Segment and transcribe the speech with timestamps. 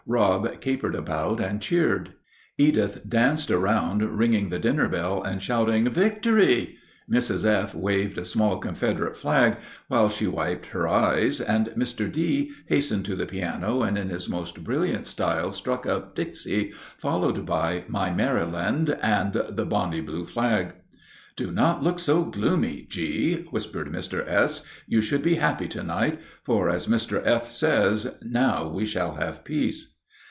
[0.07, 2.13] Rob capered about and cheered;
[2.57, 6.77] Edith danced around ringing the dinner bell and shouting, "Victory!"
[7.09, 7.45] Mrs.
[7.45, 7.75] F.
[7.75, 9.57] waved a small Confederate flag,
[9.89, 12.11] while she wiped her eyes, and Mr.
[12.11, 12.51] D.
[12.67, 17.85] hastened to the piano and in his most brilliant style struck up "Dixie," followed by
[17.87, 20.73] "My Maryland" and the "Bonnie Blue Flag."
[21.37, 24.27] "Do not look so gloomy, G.," whispered Mr.
[24.27, 24.63] S.
[24.87, 27.21] "You should be happy to night; for, as Mr.
[27.23, 27.49] F.
[27.49, 29.95] says, now we shall have peace."